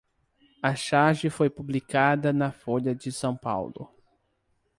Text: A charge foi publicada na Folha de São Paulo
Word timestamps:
A 0.63 0.73
charge 0.73 1.29
foi 1.29 1.47
publicada 1.47 2.33
na 2.33 2.51
Folha 2.51 2.95
de 2.95 3.11
São 3.11 3.37
Paulo 3.37 3.87